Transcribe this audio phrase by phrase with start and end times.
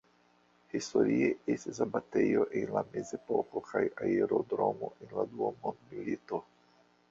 [0.75, 6.45] Historie estis abatejo en la Mezepoko kaj aerodromo en la Dua mondmilito.